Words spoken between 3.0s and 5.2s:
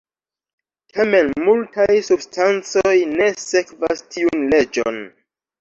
ne sekvas tiun leĝon.